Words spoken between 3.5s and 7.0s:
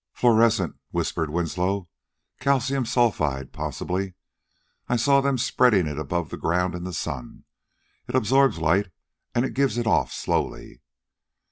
possibly; I saw them spreading it above ground in the